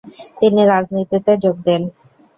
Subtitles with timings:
[0.39, 1.81] তিনি রাজনীতিতে যোগ দেন।